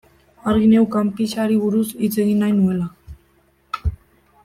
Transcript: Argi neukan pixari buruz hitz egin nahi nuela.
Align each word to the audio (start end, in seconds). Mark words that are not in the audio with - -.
Argi 0.51 0.69
neukan 0.69 1.11
pixari 1.19 1.57
buruz 1.65 1.85
hitz 2.01 2.11
egin 2.25 2.41
nahi 2.45 2.57
nuela. 2.65 2.89